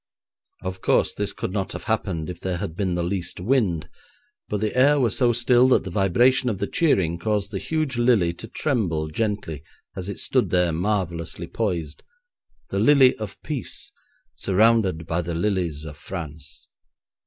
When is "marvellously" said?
10.73-11.45